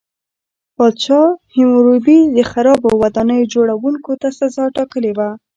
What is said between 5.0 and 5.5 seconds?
وه.